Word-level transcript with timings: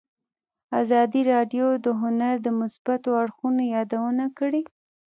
ازادي 0.81 1.21
راډیو 1.33 1.67
د 1.85 1.87
هنر 2.01 2.35
د 2.41 2.47
مثبتو 2.59 3.09
اړخونو 3.21 3.61
یادونه 3.75 4.25
کړې. 4.37 4.61